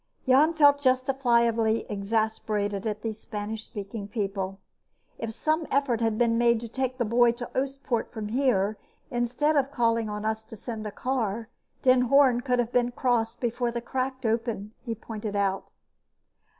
Jan 0.27 0.55
felt 0.55 0.81
justifiably 0.81 1.85
exasperated 1.87 2.87
at 2.87 3.03
these 3.03 3.19
Spanish 3.19 3.65
speaking 3.65 4.07
people. 4.07 4.57
"If 5.19 5.31
some 5.31 5.67
effort 5.69 6.01
had 6.01 6.17
been 6.17 6.39
made 6.39 6.59
to 6.61 6.67
take 6.67 6.97
the 6.97 7.05
boy 7.05 7.33
to 7.33 7.51
Oostpoort 7.53 8.09
from 8.11 8.29
here, 8.29 8.79
instead 9.11 9.55
of 9.55 9.69
calling 9.71 10.09
on 10.09 10.25
us 10.25 10.43
to 10.45 10.57
send 10.57 10.87
a 10.87 10.91
car, 10.91 11.49
Den 11.83 12.01
Hoorn 12.01 12.41
could 12.41 12.57
have 12.57 12.71
been 12.71 12.91
crossed 12.91 13.39
before 13.39 13.69
the 13.69 13.79
crack 13.79 14.25
opened," 14.25 14.71
he 14.81 14.95
pointed 14.95 15.35
out. 15.35 15.69